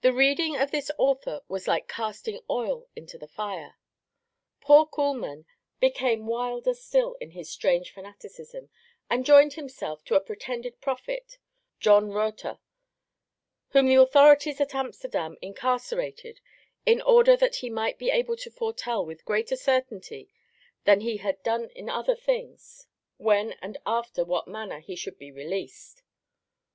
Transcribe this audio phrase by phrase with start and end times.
[0.00, 3.74] The reading of this author was like casting oil into the fire.
[4.62, 5.44] Poor Kuhlmann
[5.80, 8.70] became wilder still in his strange fanaticism,
[9.10, 11.36] and joined himself to a pretended prophet,
[11.78, 12.56] John Rothe,
[13.72, 16.40] whom the authorities at Amsterdam incarcerated,
[16.86, 20.30] in order that he might be able to foretell with greater certainty
[20.84, 22.86] than he had done other things
[23.18, 26.02] when and after what manner he should be released.